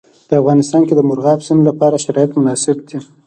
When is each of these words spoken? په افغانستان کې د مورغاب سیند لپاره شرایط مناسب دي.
په 0.27 0.33
افغانستان 0.41 0.81
کې 0.87 0.93
د 0.95 1.01
مورغاب 1.07 1.39
سیند 1.45 1.61
لپاره 1.69 2.01
شرایط 2.05 2.31
مناسب 2.37 2.77
دي. 2.89 2.97